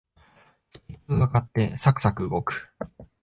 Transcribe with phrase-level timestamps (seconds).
[0.71, 2.73] スペックが上がってサクサク動く